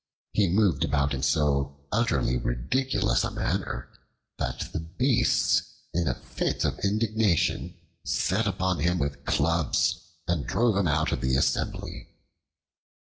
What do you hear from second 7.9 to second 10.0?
set upon him with clubs